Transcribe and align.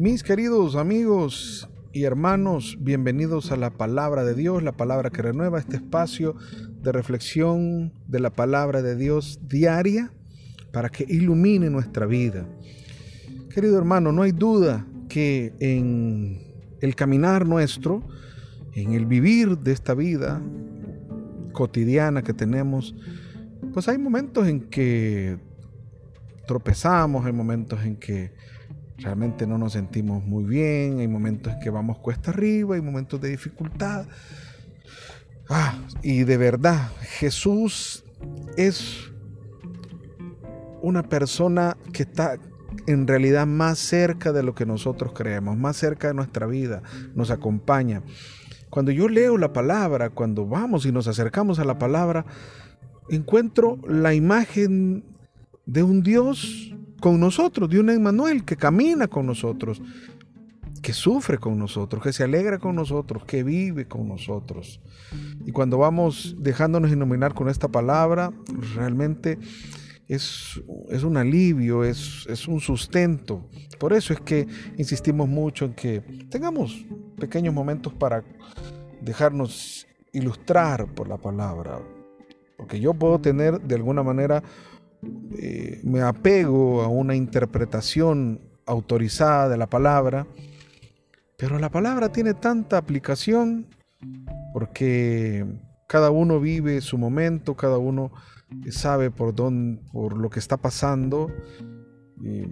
Mis 0.00 0.22
queridos 0.22 0.76
amigos 0.76 1.68
y 1.92 2.04
hermanos, 2.04 2.78
bienvenidos 2.80 3.52
a 3.52 3.56
la 3.58 3.68
palabra 3.68 4.24
de 4.24 4.32
Dios, 4.34 4.62
la 4.62 4.72
palabra 4.72 5.10
que 5.10 5.20
renueva 5.20 5.58
este 5.58 5.76
espacio 5.76 6.36
de 6.80 6.90
reflexión 6.90 7.92
de 8.08 8.18
la 8.18 8.30
palabra 8.30 8.80
de 8.80 8.96
Dios 8.96 9.40
diaria 9.46 10.10
para 10.72 10.88
que 10.88 11.04
ilumine 11.06 11.68
nuestra 11.68 12.06
vida. 12.06 12.48
Querido 13.50 13.76
hermano, 13.76 14.10
no 14.10 14.22
hay 14.22 14.32
duda 14.32 14.86
que 15.10 15.52
en 15.60 16.46
el 16.80 16.94
caminar 16.96 17.46
nuestro, 17.46 18.02
en 18.72 18.94
el 18.94 19.04
vivir 19.04 19.58
de 19.58 19.72
esta 19.72 19.92
vida 19.92 20.40
cotidiana 21.52 22.22
que 22.22 22.32
tenemos, 22.32 22.94
pues 23.74 23.86
hay 23.86 23.98
momentos 23.98 24.48
en 24.48 24.60
que 24.62 25.36
tropezamos, 26.46 27.26
hay 27.26 27.34
momentos 27.34 27.84
en 27.84 27.96
que 27.96 28.32
realmente 29.02 29.46
no 29.46 29.58
nos 29.58 29.72
sentimos 29.72 30.24
muy 30.24 30.44
bien, 30.44 30.98
hay 30.98 31.08
momentos 31.08 31.52
en 31.52 31.60
que 31.60 31.70
vamos 31.70 31.98
cuesta 31.98 32.30
arriba, 32.30 32.74
hay 32.74 32.82
momentos 32.82 33.20
de 33.20 33.30
dificultad. 33.30 34.06
Ah, 35.48 35.74
y 36.02 36.24
de 36.24 36.36
verdad, 36.36 36.90
Jesús 37.18 38.04
es 38.56 39.10
una 40.82 41.02
persona 41.02 41.76
que 41.92 42.04
está 42.04 42.38
en 42.86 43.06
realidad 43.06 43.46
más 43.46 43.78
cerca 43.78 44.32
de 44.32 44.42
lo 44.42 44.54
que 44.54 44.66
nosotros 44.66 45.12
creemos, 45.14 45.56
más 45.56 45.76
cerca 45.76 46.08
de 46.08 46.14
nuestra 46.14 46.46
vida, 46.46 46.82
nos 47.14 47.30
acompaña. 47.30 48.02
Cuando 48.68 48.92
yo 48.92 49.08
leo 49.08 49.36
la 49.36 49.52
palabra, 49.52 50.10
cuando 50.10 50.46
vamos 50.46 50.86
y 50.86 50.92
nos 50.92 51.08
acercamos 51.08 51.58
a 51.58 51.64
la 51.64 51.78
palabra, 51.78 52.24
encuentro 53.08 53.78
la 53.88 54.14
imagen 54.14 55.04
de 55.66 55.82
un 55.82 56.02
Dios 56.02 56.74
con 57.00 57.18
nosotros, 57.18 57.68
de 57.68 57.80
un 57.80 57.90
Emmanuel 57.90 58.44
que 58.44 58.56
camina 58.56 59.08
con 59.08 59.26
nosotros, 59.26 59.82
que 60.82 60.92
sufre 60.92 61.38
con 61.38 61.58
nosotros, 61.58 62.02
que 62.02 62.12
se 62.12 62.24
alegra 62.24 62.58
con 62.58 62.74
nosotros, 62.74 63.24
que 63.24 63.42
vive 63.42 63.86
con 63.86 64.08
nosotros. 64.08 64.80
Y 65.44 65.52
cuando 65.52 65.78
vamos 65.78 66.36
dejándonos 66.38 66.90
iluminar 66.90 67.34
con 67.34 67.48
esta 67.48 67.68
palabra, 67.68 68.32
realmente 68.74 69.38
es, 70.08 70.60
es 70.90 71.04
un 71.04 71.16
alivio, 71.16 71.84
es, 71.84 72.26
es 72.28 72.48
un 72.48 72.60
sustento. 72.60 73.48
Por 73.78 73.92
eso 73.92 74.12
es 74.12 74.20
que 74.20 74.46
insistimos 74.76 75.28
mucho 75.28 75.66
en 75.66 75.74
que 75.74 76.00
tengamos 76.30 76.84
pequeños 77.18 77.54
momentos 77.54 77.92
para 77.92 78.24
dejarnos 79.00 79.86
ilustrar 80.12 80.86
por 80.94 81.08
la 81.08 81.16
palabra. 81.16 81.80
Porque 82.56 82.80
yo 82.80 82.92
puedo 82.94 83.20
tener 83.20 83.60
de 83.60 83.74
alguna 83.74 84.02
manera, 84.02 84.42
eh, 85.38 85.80
me 85.84 86.02
apego 86.02 86.82
a 86.82 86.88
una 86.88 87.14
interpretación 87.14 88.40
autorizada 88.66 89.48
de 89.48 89.56
la 89.56 89.66
palabra, 89.68 90.26
pero 91.36 91.58
la 91.58 91.70
palabra 91.70 92.12
tiene 92.12 92.34
tanta 92.34 92.76
aplicación 92.76 93.66
porque 94.52 95.46
cada 95.88 96.10
uno 96.10 96.40
vive 96.40 96.80
su 96.80 96.98
momento, 96.98 97.56
cada 97.56 97.78
uno 97.78 98.12
sabe 98.70 99.10
por 99.10 99.34
dónde, 99.34 99.80
por 99.92 100.16
lo 100.16 100.30
que 100.30 100.38
está 100.38 100.56
pasando. 100.56 101.30
Y, 102.20 102.44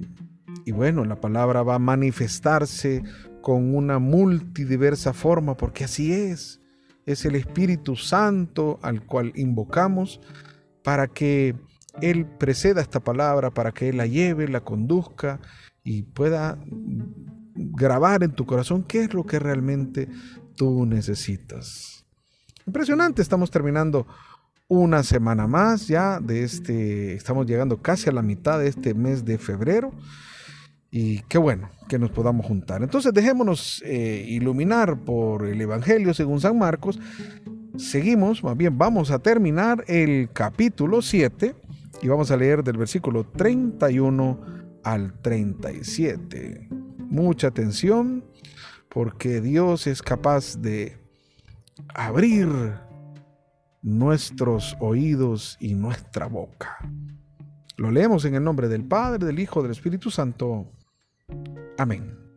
y 0.64 0.72
bueno, 0.72 1.04
la 1.04 1.20
palabra 1.20 1.62
va 1.62 1.74
a 1.76 1.78
manifestarse 1.78 3.02
con 3.42 3.74
una 3.74 3.98
multidiversa 3.98 5.12
forma, 5.12 5.56
porque 5.56 5.84
así 5.84 6.12
es. 6.12 6.60
Es 7.06 7.24
el 7.24 7.36
Espíritu 7.36 7.96
Santo 7.96 8.78
al 8.82 9.06
cual 9.06 9.32
invocamos 9.34 10.20
para 10.82 11.06
que 11.08 11.54
Él 12.02 12.26
preceda 12.26 12.80
esta 12.80 13.00
palabra, 13.00 13.50
para 13.50 13.72
que 13.72 13.88
Él 13.88 13.96
la 13.96 14.06
lleve, 14.06 14.48
la 14.48 14.60
conduzca 14.60 15.40
y 15.84 16.02
pueda 16.02 16.58
grabar 17.54 18.22
en 18.22 18.32
tu 18.32 18.46
corazón 18.46 18.84
qué 18.84 19.02
es 19.02 19.14
lo 19.14 19.24
que 19.24 19.38
realmente 19.38 20.08
tú 20.54 20.86
necesitas. 20.86 22.04
Impresionante, 22.66 23.22
estamos 23.22 23.50
terminando 23.50 24.06
una 24.68 25.02
semana 25.02 25.46
más 25.46 25.88
ya 25.88 26.20
de 26.20 26.44
este, 26.44 27.14
estamos 27.14 27.46
llegando 27.46 27.80
casi 27.80 28.10
a 28.10 28.12
la 28.12 28.20
mitad 28.20 28.58
de 28.58 28.68
este 28.68 28.92
mes 28.92 29.24
de 29.24 29.38
febrero 29.38 29.92
y 30.90 31.20
qué 31.22 31.38
bueno 31.38 31.70
que 31.88 31.98
nos 31.98 32.10
podamos 32.10 32.44
juntar. 32.44 32.82
Entonces 32.82 33.12
dejémonos 33.14 33.82
eh, 33.86 34.24
iluminar 34.28 34.98
por 35.04 35.46
el 35.46 35.60
Evangelio 35.60 36.12
según 36.12 36.40
San 36.40 36.58
Marcos. 36.58 36.98
Seguimos, 37.76 38.44
más 38.44 38.56
bien 38.56 38.76
vamos 38.76 39.10
a 39.10 39.18
terminar 39.18 39.84
el 39.86 40.28
capítulo 40.32 41.00
7 41.00 41.54
y 42.02 42.08
vamos 42.08 42.30
a 42.30 42.36
leer 42.36 42.62
del 42.62 42.76
versículo 42.76 43.24
31 43.24 44.40
al 44.84 45.20
37. 45.20 46.68
Mucha 46.98 47.48
atención 47.48 48.24
porque 48.88 49.40
Dios 49.40 49.86
es 49.86 50.02
capaz 50.02 50.60
de 50.60 50.98
abrir 51.94 52.48
nuestros 53.82 54.76
oídos 54.80 55.56
y 55.60 55.74
nuestra 55.74 56.26
boca. 56.26 56.78
Lo 57.76 57.90
leemos 57.90 58.24
en 58.24 58.34
el 58.34 58.44
nombre 58.44 58.68
del 58.68 58.84
Padre, 58.84 59.24
del 59.24 59.38
Hijo, 59.38 59.62
del 59.62 59.72
Espíritu 59.72 60.10
Santo. 60.10 60.66
Amén. 61.78 62.27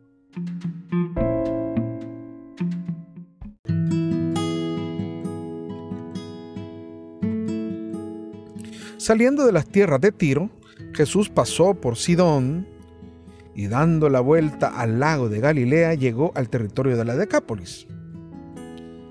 Saliendo 9.02 9.44
de 9.44 9.50
las 9.50 9.66
tierras 9.66 10.00
de 10.00 10.12
Tiro, 10.12 10.48
Jesús 10.94 11.28
pasó 11.28 11.74
por 11.74 11.96
Sidón 11.96 12.68
y 13.52 13.66
dando 13.66 14.08
la 14.08 14.20
vuelta 14.20 14.68
al 14.68 15.00
lago 15.00 15.28
de 15.28 15.40
Galilea 15.40 15.94
llegó 15.94 16.30
al 16.36 16.48
territorio 16.48 16.96
de 16.96 17.04
la 17.04 17.16
Decápolis. 17.16 17.88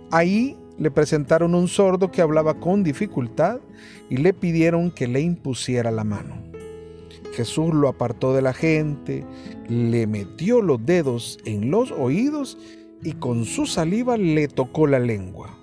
Ahí 0.10 0.56
le 0.78 0.92
presentaron 0.92 1.56
un 1.56 1.68
sordo 1.68 2.10
que 2.10 2.22
hablaba 2.22 2.54
con 2.54 2.84
dificultad 2.84 3.60
y 4.10 4.16
le 4.16 4.32
pidieron 4.32 4.92
que 4.92 5.10
le 5.10 5.20
impusiera 5.20 5.92
la 5.92 6.06
mano. 6.06 6.42
Jesús 7.34 7.74
lo 7.74 7.90
apartó 7.90 8.34
de 8.34 8.44
la 8.44 8.54
gente, 8.54 9.26
le 9.68 10.08
metió 10.08 10.62
los 10.62 10.86
dedos 10.86 11.38
en 11.44 11.70
los 11.70 11.92
oídos 11.92 12.58
y 13.04 13.12
con 13.16 13.44
su 13.44 13.66
saliva 13.66 14.16
le 14.16 14.48
tocó 14.48 14.88
la 14.88 15.00
lengua. 15.00 15.60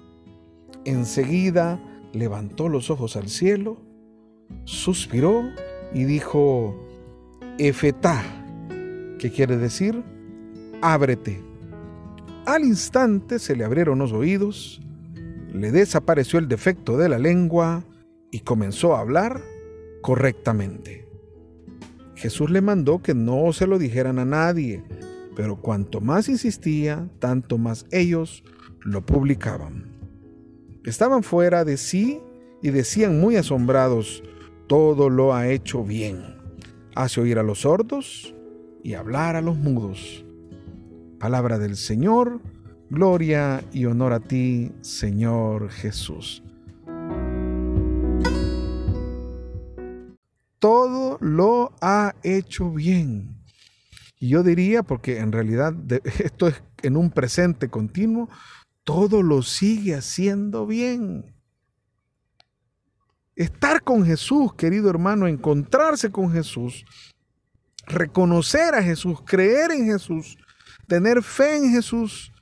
Enseguida 0.84 1.82
levantó 2.12 2.68
los 2.68 2.90
ojos 2.90 3.16
al 3.16 3.30
cielo, 3.30 3.87
suspiró 4.64 5.42
y 5.92 6.04
dijo, 6.04 6.76
Efetá, 7.58 8.22
que 9.18 9.30
quiere 9.30 9.56
decir, 9.56 10.02
ábrete. 10.80 11.40
Al 12.46 12.64
instante 12.64 13.38
se 13.38 13.56
le 13.56 13.64
abrieron 13.64 13.98
los 13.98 14.12
oídos, 14.12 14.80
le 15.52 15.72
desapareció 15.72 16.38
el 16.38 16.48
defecto 16.48 16.96
de 16.96 17.08
la 17.08 17.18
lengua 17.18 17.84
y 18.30 18.40
comenzó 18.40 18.94
a 18.94 19.00
hablar 19.00 19.42
correctamente. 20.02 21.06
Jesús 22.14 22.50
le 22.50 22.60
mandó 22.60 23.00
que 23.00 23.14
no 23.14 23.52
se 23.52 23.66
lo 23.66 23.78
dijeran 23.78 24.18
a 24.18 24.24
nadie, 24.24 24.82
pero 25.36 25.56
cuanto 25.56 26.00
más 26.00 26.28
insistía, 26.28 27.08
tanto 27.20 27.58
más 27.58 27.86
ellos 27.92 28.42
lo 28.80 29.04
publicaban. 29.06 29.86
Estaban 30.84 31.22
fuera 31.22 31.64
de 31.64 31.76
sí 31.76 32.20
y 32.62 32.70
decían 32.70 33.20
muy 33.20 33.36
asombrados, 33.36 34.22
todo 34.68 35.10
lo 35.10 35.34
ha 35.34 35.48
hecho 35.48 35.82
bien. 35.82 36.36
Hace 36.94 37.20
oír 37.20 37.38
a 37.38 37.42
los 37.42 37.62
sordos 37.62 38.34
y 38.84 38.94
hablar 38.94 39.34
a 39.34 39.40
los 39.40 39.56
mudos. 39.56 40.24
Palabra 41.18 41.58
del 41.58 41.76
Señor, 41.76 42.40
gloria 42.90 43.64
y 43.72 43.86
honor 43.86 44.12
a 44.12 44.20
ti, 44.20 44.70
Señor 44.80 45.70
Jesús. 45.70 46.42
todo 50.58 51.18
lo 51.20 51.72
ha 51.80 52.14
hecho 52.22 52.70
bien. 52.70 53.36
Y 54.18 54.28
yo 54.28 54.42
diría, 54.42 54.82
porque 54.82 55.18
en 55.18 55.32
realidad 55.32 55.74
esto 56.04 56.48
es 56.48 56.62
en 56.82 56.96
un 56.96 57.10
presente 57.10 57.68
continuo, 57.68 58.28
todo 58.84 59.22
lo 59.22 59.42
sigue 59.42 59.94
haciendo 59.94 60.66
bien. 60.66 61.34
Estar 63.38 63.84
con 63.84 64.04
Jesús, 64.04 64.52
querido 64.54 64.90
hermano, 64.90 65.28
encontrarse 65.28 66.10
con 66.10 66.32
Jesús, 66.32 66.84
reconocer 67.86 68.74
a 68.74 68.82
Jesús, 68.82 69.20
creer 69.24 69.70
en 69.70 69.84
Jesús, 69.84 70.36
tener 70.88 71.22
fe 71.22 71.56
en 71.58 71.70
Jesús, 71.70 72.32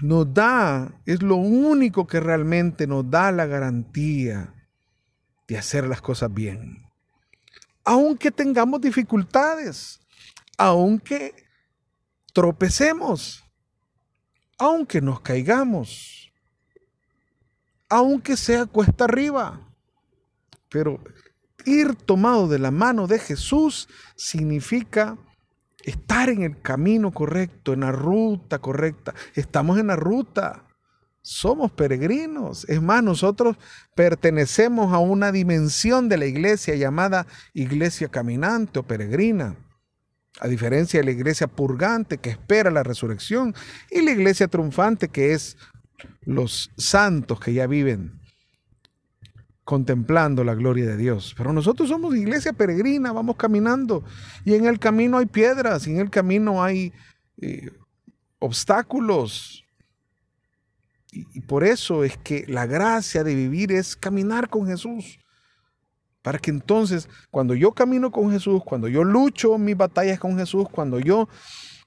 nos 0.00 0.32
da, 0.32 0.94
es 1.06 1.24
lo 1.24 1.34
único 1.34 2.06
que 2.06 2.20
realmente 2.20 2.86
nos 2.86 3.10
da 3.10 3.32
la 3.32 3.46
garantía 3.46 4.54
de 5.48 5.58
hacer 5.58 5.88
las 5.88 6.00
cosas 6.00 6.32
bien. 6.32 6.86
Aunque 7.84 8.30
tengamos 8.30 8.80
dificultades, 8.80 9.98
aunque 10.56 11.34
tropecemos, 12.32 13.42
aunque 14.56 15.00
nos 15.00 15.20
caigamos, 15.20 16.25
aunque 17.88 18.36
sea 18.36 18.66
cuesta 18.66 19.04
arriba. 19.04 19.60
Pero 20.68 21.00
ir 21.64 21.94
tomado 21.94 22.48
de 22.48 22.58
la 22.58 22.70
mano 22.70 23.06
de 23.06 23.18
Jesús 23.18 23.88
significa 24.14 25.16
estar 25.84 26.28
en 26.28 26.42
el 26.42 26.60
camino 26.60 27.12
correcto, 27.12 27.72
en 27.72 27.80
la 27.80 27.92
ruta 27.92 28.58
correcta. 28.58 29.14
Estamos 29.34 29.78
en 29.78 29.86
la 29.88 29.96
ruta. 29.96 30.64
Somos 31.22 31.72
peregrinos. 31.72 32.68
Es 32.68 32.80
más, 32.82 33.02
nosotros 33.02 33.56
pertenecemos 33.94 34.92
a 34.92 34.98
una 34.98 35.32
dimensión 35.32 36.08
de 36.08 36.18
la 36.18 36.26
iglesia 36.26 36.74
llamada 36.76 37.26
iglesia 37.52 38.08
caminante 38.08 38.78
o 38.78 38.82
peregrina. 38.84 39.56
A 40.38 40.48
diferencia 40.48 41.00
de 41.00 41.04
la 41.04 41.12
iglesia 41.12 41.46
purgante 41.46 42.18
que 42.18 42.30
espera 42.30 42.70
la 42.70 42.82
resurrección 42.82 43.54
y 43.90 44.02
la 44.02 44.10
iglesia 44.10 44.48
triunfante 44.48 45.08
que 45.08 45.32
es 45.32 45.56
los 46.22 46.70
santos 46.76 47.40
que 47.40 47.52
ya 47.52 47.66
viven 47.66 48.20
contemplando 49.66 50.44
la 50.44 50.54
gloria 50.54 50.86
de 50.86 50.96
Dios. 50.96 51.34
Pero 51.36 51.52
nosotros 51.52 51.88
somos 51.88 52.14
iglesia 52.14 52.52
peregrina, 52.52 53.12
vamos 53.12 53.36
caminando 53.36 54.04
y 54.44 54.54
en 54.54 54.64
el 54.64 54.78
camino 54.78 55.18
hay 55.18 55.26
piedras, 55.26 55.88
y 55.88 55.90
en 55.90 55.98
el 55.98 56.08
camino 56.08 56.62
hay 56.62 56.92
eh, 57.42 57.70
obstáculos. 58.38 59.64
Y, 61.10 61.26
y 61.34 61.40
por 61.40 61.64
eso 61.64 62.04
es 62.04 62.16
que 62.16 62.44
la 62.46 62.66
gracia 62.66 63.24
de 63.24 63.34
vivir 63.34 63.72
es 63.72 63.96
caminar 63.96 64.48
con 64.48 64.66
Jesús. 64.66 65.18
Para 66.22 66.38
que 66.38 66.52
entonces, 66.52 67.08
cuando 67.30 67.54
yo 67.54 67.72
camino 67.72 68.12
con 68.12 68.30
Jesús, 68.30 68.62
cuando 68.64 68.86
yo 68.86 69.02
lucho 69.02 69.58
mis 69.58 69.76
batallas 69.76 70.20
con 70.20 70.36
Jesús, 70.36 70.68
cuando 70.70 71.00
yo 71.00 71.28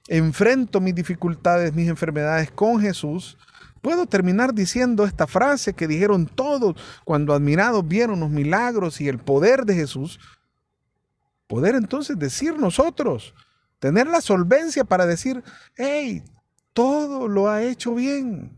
enfrento 0.08 0.80
mis 0.80 0.94
dificultades, 0.94 1.72
mis 1.74 1.88
enfermedades 1.88 2.50
con 2.50 2.80
Jesús, 2.80 3.38
Puedo 3.80 4.06
terminar 4.06 4.52
diciendo 4.54 5.04
esta 5.04 5.26
frase 5.26 5.72
que 5.72 5.88
dijeron 5.88 6.26
todos 6.26 6.76
cuando 7.04 7.32
admirados 7.32 7.86
vieron 7.86 8.20
los 8.20 8.30
milagros 8.30 9.00
y 9.00 9.08
el 9.08 9.18
poder 9.18 9.64
de 9.64 9.74
Jesús. 9.74 10.20
Poder 11.46 11.74
entonces 11.74 12.18
decir 12.18 12.58
nosotros, 12.58 13.34
tener 13.78 14.06
la 14.06 14.20
solvencia 14.20 14.84
para 14.84 15.06
decir, 15.06 15.42
hey, 15.76 16.22
todo 16.74 17.26
lo 17.26 17.48
ha 17.48 17.62
hecho 17.62 17.94
bien. 17.94 18.56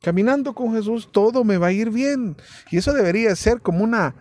Caminando 0.00 0.54
con 0.54 0.72
Jesús 0.72 1.08
todo 1.10 1.42
me 1.42 1.58
va 1.58 1.68
a 1.68 1.72
ir 1.72 1.90
bien. 1.90 2.36
Y 2.70 2.78
eso 2.78 2.92
debería 2.92 3.34
ser 3.34 3.60
como 3.60 3.82
una 3.82 4.14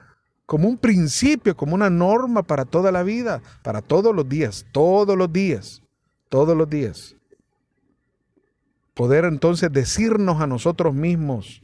como 0.46 0.68
un 0.68 0.78
principio, 0.78 1.56
como 1.56 1.74
una 1.74 1.90
norma 1.90 2.44
para 2.44 2.66
toda 2.66 2.92
la 2.92 3.02
vida, 3.02 3.42
para 3.64 3.82
todos 3.82 4.14
los 4.14 4.28
días, 4.28 4.66
todos 4.74 5.18
los 5.18 5.32
días, 5.32 5.82
todos 6.28 6.56
los 6.56 6.70
días 6.70 7.16
poder 8.94 9.26
entonces 9.26 9.72
decirnos 9.72 10.42
a 10.42 10.48
nosotros 10.48 10.94
mismos, 10.94 11.64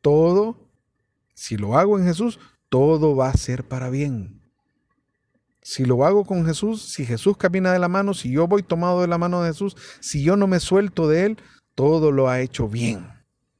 todo, 0.00 0.68
si 1.34 1.56
lo 1.56 1.78
hago 1.78 1.98
en 1.98 2.04
Jesús, 2.04 2.38
todo 2.68 3.16
va 3.16 3.28
a 3.28 3.36
ser 3.36 3.64
para 3.64 3.90
bien. 3.90 4.42
Si 5.62 5.86
lo 5.86 6.04
hago 6.04 6.26
con 6.26 6.44
Jesús, 6.44 6.92
si 6.92 7.06
Jesús 7.06 7.38
camina 7.38 7.72
de 7.72 7.78
la 7.78 7.88
mano, 7.88 8.12
si 8.12 8.30
yo 8.30 8.46
voy 8.46 8.62
tomado 8.62 9.00
de 9.00 9.08
la 9.08 9.16
mano 9.16 9.42
de 9.42 9.48
Jesús, 9.50 9.76
si 10.00 10.22
yo 10.22 10.36
no 10.36 10.46
me 10.46 10.60
suelto 10.60 11.08
de 11.08 11.24
Él, 11.24 11.38
todo 11.74 12.12
lo 12.12 12.28
ha 12.28 12.40
hecho 12.40 12.68
bien. 12.68 13.08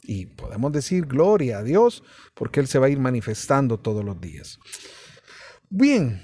Y 0.02 0.26
podemos 0.26 0.70
decir 0.72 1.06
gloria 1.06 1.58
a 1.58 1.62
Dios 1.62 2.02
porque 2.34 2.60
Él 2.60 2.66
se 2.66 2.78
va 2.78 2.86
a 2.86 2.90
ir 2.90 2.98
manifestando 2.98 3.78
todos 3.78 4.04
los 4.04 4.20
días. 4.20 4.58
Bien, 5.70 6.22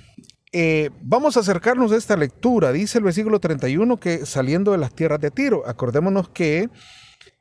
eh, 0.52 0.91
vamos 1.02 1.37
a 1.37 1.41
acercarnos 1.41 1.93
a 1.93 1.97
esta 1.97 2.17
lectura. 2.17 2.73
Dice 2.73 2.99
el 2.99 3.05
versículo 3.05 3.38
31 3.41 3.99
que 3.99 4.26
saliendo 4.26 4.73
de 4.73 4.79
las 4.79 4.94
tierras 4.94 5.20
de 5.20 5.31
Tiro, 5.31 5.67
acordémonos 5.67 6.29
que 6.29 6.69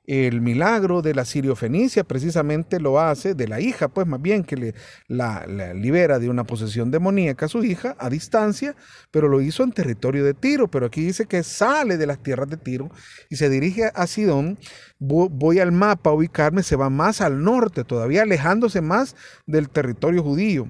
el 0.10 0.42
milagro 0.42 1.04
de 1.04 1.14
la 1.14 1.24
Sirio-Fenicia 1.24 2.04
precisamente 2.04 2.80
lo 2.80 3.00
hace, 3.00 3.36
de 3.36 3.48
la 3.48 3.62
hija, 3.62 3.90
pues 3.90 4.08
más 4.08 4.20
bien 4.20 4.44
que 4.44 4.56
le, 4.58 4.74
la, 5.08 5.46
libera 5.76 6.18
de 6.18 6.30
una 6.30 6.46
posesión 6.46 6.90
demoníaca 6.90 7.46
a 7.46 7.50
su 7.50 7.64
hija 7.64 7.96
a 8.00 8.10
distancia, 8.10 8.76
pero 9.12 9.28
lo 9.28 9.40
hizo 9.40 9.64
en 9.64 9.72
territorio 9.72 10.26
de 10.26 10.34
Tiro. 10.34 10.68
Pero 10.68 10.88
aquí 10.88 11.02
dice 11.02 11.28
que 11.28 11.44
sale 11.44 11.98
de 11.98 12.08
las 12.08 12.24
tierras 12.24 12.50
de 12.50 12.58
Tiro 12.58 12.90
y 13.30 13.36
se 13.36 13.50
dirige 13.50 13.92
a 13.94 14.08
Sidón. 14.08 14.58
Voy 14.98 15.60
al 15.60 15.72
mapa 15.72 16.10
a 16.10 16.14
ubicarme, 16.14 16.64
se 16.64 16.76
va 16.76 16.90
más 16.90 17.22
al 17.22 17.44
norte, 17.44 17.84
todavía 17.84 18.24
alejándose 18.24 18.82
más 18.82 19.16
del 19.46 19.70
territorio 19.70 20.24
judío. 20.24 20.68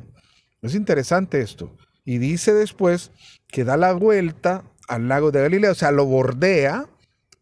Es 0.61 0.75
interesante 0.75 1.39
esto. 1.39 1.77
Y 2.09 2.17
dice 2.17 2.55
después 2.55 3.11
que 3.49 3.63
da 3.63 3.77
la 3.77 3.93
vuelta 3.93 4.63
al 4.87 5.07
lago 5.07 5.29
de 5.29 5.43
Galilea, 5.43 5.69
o 5.69 5.75
sea, 5.75 5.91
lo 5.91 6.07
bordea 6.07 6.89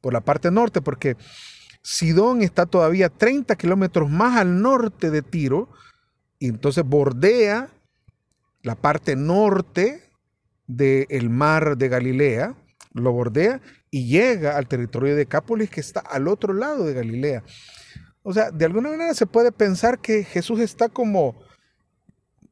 por 0.02 0.12
la 0.12 0.20
parte 0.20 0.52
norte, 0.52 0.82
porque 0.82 1.16
Sidón 1.82 2.42
está 2.42 2.66
todavía 2.66 3.08
30 3.08 3.56
kilómetros 3.56 4.10
más 4.10 4.36
al 4.36 4.62
norte 4.62 5.10
de 5.10 5.22
Tiro, 5.22 5.70
y 6.38 6.50
entonces 6.50 6.84
bordea 6.84 7.70
la 8.62 8.76
parte 8.76 9.16
norte 9.16 10.04
del 10.68 11.30
mar 11.30 11.78
de 11.78 11.88
Galilea, 11.88 12.54
lo 12.92 13.14
bordea 13.14 13.62
y 13.90 14.10
llega 14.10 14.58
al 14.58 14.68
territorio 14.68 15.16
de 15.16 15.28
Cápolis, 15.28 15.70
que 15.70 15.80
está 15.80 16.02
al 16.02 16.28
otro 16.28 16.52
lado 16.52 16.84
de 16.84 16.94
Galilea. 16.94 17.42
O 18.22 18.34
sea, 18.34 18.52
de 18.52 18.66
alguna 18.66 18.90
manera 18.90 19.14
se 19.14 19.28
puede 19.28 19.54
pensar 19.54 20.00
que 20.00 20.26
Jesús 20.26 20.60
está 20.60 20.90
como 20.90 21.47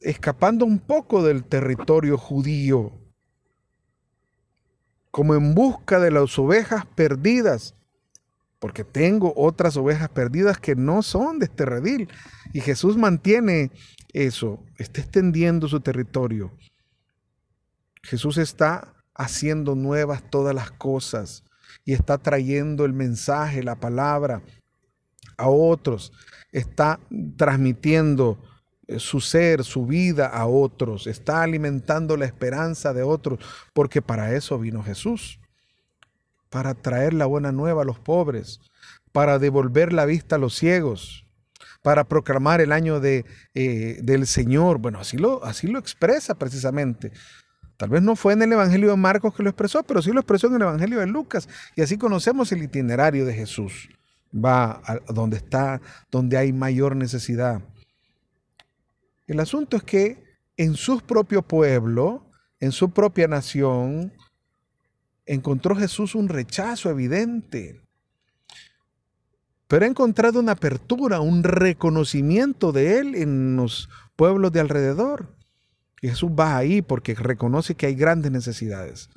escapando 0.06 0.66
un 0.66 0.78
poco 0.78 1.24
del 1.24 1.44
territorio 1.44 2.18
judío, 2.18 2.94
como 5.10 5.34
en 5.34 5.56
busca 5.56 6.00
de 6.00 6.12
las 6.12 6.38
ovejas 6.38 6.86
perdidas, 6.86 7.74
porque 8.60 8.84
tengo 8.84 9.34
otras 9.36 9.75
ovejas 9.78 10.10
perdidas 10.10 10.60
que 10.60 10.75
no 10.75 11.02
son 11.02 11.40
de 11.40 11.46
este 11.46 11.66
redil. 11.66 12.07
Y 12.54 12.62
Jesús 12.62 12.98
mantiene 12.98 13.72
eso, 14.13 14.63
está 14.78 15.02
extendiendo 15.02 15.68
su 15.68 15.80
territorio. 15.80 16.51
Jesús 18.04 18.38
está 18.38 18.94
haciendo 19.16 19.74
nuevas 19.74 20.30
todas 20.30 20.54
las 20.54 20.69
cosas 20.72 21.44
y 21.84 21.94
está 21.94 22.19
trayendo 22.19 22.86
el 22.86 22.94
mensaje, 22.94 23.63
la 23.63 23.80
palabra 23.80 24.44
a 25.38 25.50
otros, 25.50 26.13
está 26.51 27.00
transmitiendo 27.38 28.40
su 28.98 29.20
ser, 29.20 29.64
su 29.64 29.86
vida 29.86 30.28
a 30.28 30.46
otros, 30.46 31.08
está 31.08 31.42
alimentando 31.42 32.18
la 32.18 32.26
esperanza 32.26 32.94
de 32.94 33.04
otros, 33.04 33.40
porque 33.74 34.02
para 34.02 34.34
eso 34.34 34.60
vino 34.60 34.84
Jesús, 34.84 35.40
para 36.50 36.74
traer 36.74 37.14
la 37.14 37.26
buena 37.26 37.52
nueva 37.52 37.82
a 37.82 37.86
los 37.86 38.00
pobres, 38.00 38.62
para 39.12 39.40
devolver 39.40 39.94
la 39.94 40.06
vista 40.06 40.36
a 40.36 40.40
los 40.40 40.56
ciegos, 40.56 41.26
para 41.82 42.04
proclamar 42.04 42.62
el 42.62 42.72
año 42.72 43.00
de, 43.00 43.26
eh, 43.54 44.00
del 44.02 44.28
Señor. 44.28 44.80
Bueno, 44.80 45.00
así 45.00 45.18
lo, 45.18 45.44
así 45.44 45.68
lo 45.68 45.80
expresa 45.80 46.36
precisamente. 46.36 47.12
Tal 47.77 47.89
vez 47.89 48.01
no 48.01 48.15
fue 48.15 48.34
en 48.34 48.42
el 48.42 48.54
Evangelio 48.54 48.89
de 48.89 48.98
Marcos 48.98 49.36
que 49.36 49.44
lo 49.44 49.50
expresó, 49.50 49.84
pero 49.84 50.01
sí 50.01 50.12
lo 50.12 50.22
expresó 50.22 50.48
en 50.48 50.56
el 50.56 50.62
Evangelio 50.62 51.00
de 51.00 51.08
Lucas. 51.08 51.48
Y 51.75 51.82
así 51.82 51.98
conocemos 51.98 52.51
el 52.51 52.63
itinerario 52.63 53.25
de 53.25 53.34
Jesús. 53.34 53.89
Va 54.34 54.82
a 54.86 55.00
donde 55.13 55.38
está, 55.38 55.82
donde 56.10 56.38
hay 56.38 56.54
mayor 56.54 56.96
necesidad 56.96 57.62
el 59.27 59.39
asunto 59.39 59.77
es 59.77 59.84
que 59.84 60.24
en 60.58 60.75
su 60.75 61.00
propio 61.01 61.41
pueblo, 61.41 62.32
en 62.60 62.72
su 62.72 62.91
propia 62.91 63.27
nación, 63.27 64.13
encontró 65.25 65.75
Jesús 65.75 66.15
un 66.15 66.29
rechazo 66.29 66.89
evidente. 66.89 67.82
Pero 69.67 69.86
ha 69.86 69.88
encontrado 69.88 70.39
una 70.39 70.53
apertura, 70.53 71.20
un 71.20 71.44
reconocimiento 71.44 72.72
de 72.72 73.00
Él 73.00 73.15
en 73.15 73.55
los 73.55 73.89
pueblos 74.15 74.51
de 74.51 74.60
alrededor. 74.60 75.36
Y 76.01 76.10
Jesús 76.10 76.29
va 76.29 76.55
ahí 76.55 76.82
porque 76.82 77.15
reconoce 77.15 77.74
que 77.74 77.88
hay 77.88 77.96
grandes 77.96 78.32
necesidades. 78.32 79.10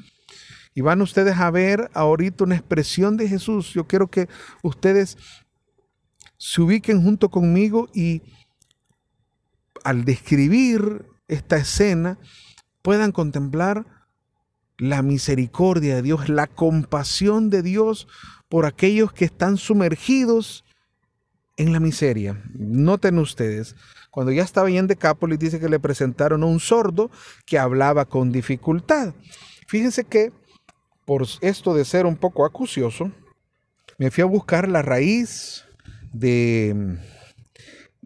Y 0.75 0.81
van 0.81 1.03
ustedes 1.03 1.37
a 1.37 1.50
ver 1.50 1.91
ahorita 1.93 2.45
una 2.45 2.57
expresión 2.57 3.17
de 3.17 3.29
Jesús. 3.29 3.75
Yo 3.75 3.87
quiero 3.87 4.09
que 4.09 4.29
ustedes 4.62 5.19
se 6.38 6.62
ubiquen 6.62 7.03
junto 7.03 7.31
conmigo 7.31 7.88
y 7.93 8.23
al 9.85 10.05
describir 10.05 11.07
esta 11.29 11.57
escena 11.57 12.19
puedan 12.83 13.13
contemplar 13.13 13.87
la 14.79 15.03
misericordia 15.03 15.97
de 15.97 16.03
Dios, 16.03 16.29
la 16.29 16.47
compasión 16.47 17.51
de 17.51 17.63
Dios 17.63 18.07
por 18.49 18.65
aquellos 18.65 19.13
que 19.13 19.25
están 19.25 19.57
sumergidos 19.57 20.65
en 21.57 21.73
la 21.73 21.81
miseria. 21.81 22.41
Noten 22.55 23.19
ustedes, 23.19 23.75
cuando 24.11 24.33
ya 24.33 24.43
estaba 24.43 24.71
en 24.71 24.87
Decápolis 24.87 25.39
dice 25.39 25.61
que 25.61 25.69
le 25.69 25.81
presentaron 25.81 26.43
a 26.43 26.47
un 26.47 26.61
sordo 26.61 27.11
que 27.45 27.59
hablaba 27.59 28.05
con 28.05 28.31
dificultad. 28.33 29.15
Fíjense 29.67 30.05
que 30.05 30.33
por 31.05 31.27
esto 31.41 31.75
de 31.75 31.85
ser 31.85 32.07
un 32.07 32.17
poco 32.17 32.45
acucioso, 32.45 33.11
me 33.97 34.11
fui 34.11 34.23
a 34.23 34.27
buscar 34.27 34.69
la 34.69 34.83
raíz 34.83 35.65
de 36.13 36.99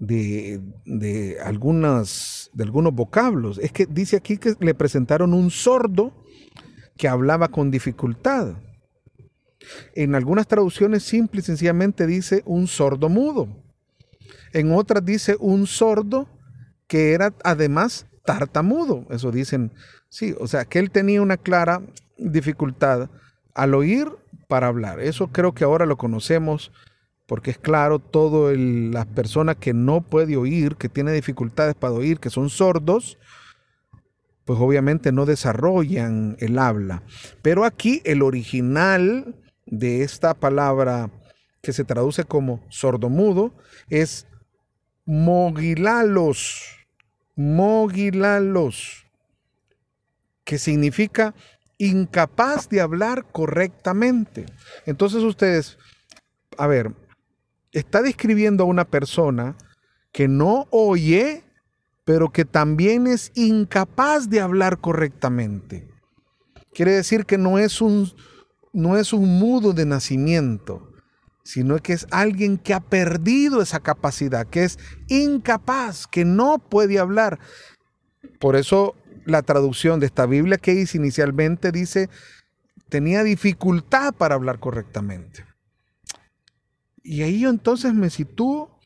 de, 0.02 1.38
algunas, 1.44 2.50
de 2.52 2.64
algunos 2.64 2.92
vocablos. 2.94 3.58
Es 3.58 3.72
que 3.72 3.86
dice 3.86 4.16
aquí 4.16 4.36
que 4.36 4.54
le 4.58 4.74
presentaron 4.74 5.32
un 5.32 5.50
sordo 5.50 6.12
que 6.96 7.08
hablaba 7.08 7.48
con 7.48 7.70
dificultad. 7.70 8.54
En 9.94 10.16
algunas 10.16 10.48
traducciones 10.48 11.04
simple 11.04 11.40
y 11.40 11.44
sencillamente 11.44 12.06
dice 12.06 12.42
un 12.46 12.66
sordo 12.66 13.08
mudo. 13.08 13.48
En 14.52 14.72
otras 14.72 15.04
dice 15.04 15.36
un 15.38 15.68
sordo 15.68 16.28
que 16.88 17.12
era 17.12 17.32
además 17.44 18.06
tartamudo. 18.24 19.06
Eso 19.10 19.30
dicen, 19.30 19.72
sí, 20.08 20.34
o 20.40 20.48
sea, 20.48 20.64
que 20.64 20.80
él 20.80 20.90
tenía 20.90 21.22
una 21.22 21.36
clara 21.36 21.80
dificultad 22.18 23.08
al 23.54 23.74
oír 23.74 24.08
para 24.48 24.66
hablar. 24.66 24.98
Eso 24.98 25.28
creo 25.28 25.52
que 25.54 25.62
ahora 25.62 25.86
lo 25.86 25.96
conocemos 25.96 26.72
porque 27.26 27.52
es 27.52 27.58
claro, 27.58 27.98
todo 27.98 28.52
las 28.54 29.06
personas 29.06 29.56
que 29.56 29.72
no 29.72 30.00
puede 30.00 30.36
oír, 30.36 30.76
que 30.76 30.88
tiene 30.88 31.12
dificultades 31.12 31.74
para 31.74 31.94
oír, 31.94 32.18
que 32.18 32.30
son 32.30 32.50
sordos, 32.50 33.18
pues 34.44 34.58
obviamente 34.60 35.12
no 35.12 35.24
desarrollan 35.24 36.36
el 36.40 36.58
habla. 36.58 37.02
Pero 37.42 37.64
aquí 37.64 38.02
el 38.04 38.22
original 38.22 39.36
de 39.66 40.02
esta 40.02 40.34
palabra 40.34 41.10
que 41.62 41.72
se 41.72 41.84
traduce 41.84 42.24
como 42.24 42.64
sordomudo 42.68 43.54
es 43.88 44.26
mogilalos, 45.04 46.64
mogilalos, 47.36 49.06
que 50.44 50.58
significa 50.58 51.34
incapaz 51.78 52.68
de 52.68 52.80
hablar 52.80 53.26
correctamente. 53.30 54.46
Entonces 54.86 55.22
ustedes, 55.22 55.78
a 56.58 56.66
ver, 56.66 56.92
está 57.72 58.02
describiendo 58.02 58.64
a 58.64 58.66
una 58.66 58.84
persona 58.84 59.56
que 60.12 60.28
no 60.28 60.66
oye, 60.70 61.44
pero 62.04 62.30
que 62.30 62.44
también 62.44 63.06
es 63.06 63.32
incapaz 63.34 64.28
de 64.28 64.40
hablar 64.40 64.78
correctamente. 64.78 65.88
Quiere 66.74 66.92
decir 66.92 67.26
que 67.26 67.38
no 67.38 67.58
es 67.58 67.80
un, 67.80 68.10
no 68.72 68.96
es 68.96 69.12
un 69.12 69.38
mudo 69.38 69.72
de 69.72 69.86
nacimiento, 69.86 70.90
sino 71.44 71.78
que 71.78 71.92
es 71.92 72.06
alguien 72.10 72.58
que 72.58 72.74
ha 72.74 72.80
perdido 72.80 73.62
esa 73.62 73.80
capacidad, 73.80 74.46
que 74.46 74.64
es 74.64 74.78
incapaz, 75.08 76.06
que 76.06 76.24
no 76.24 76.58
puede 76.58 76.98
hablar. 76.98 77.38
Por 78.38 78.56
eso 78.56 78.94
la 79.24 79.42
traducción 79.42 80.00
de 80.00 80.06
esta 80.06 80.26
Biblia 80.26 80.58
que 80.58 80.72
hice 80.72 80.98
inicialmente 80.98 81.72
dice, 81.72 82.08
tenía 82.88 83.22
dificultad 83.22 84.14
para 84.14 84.34
hablar 84.34 84.58
correctamente. 84.58 85.44
Y 87.02 87.22
ahí 87.22 87.40
yo 87.40 87.50
entonces 87.50 87.94
me 87.94 88.10
sitúo 88.10 88.80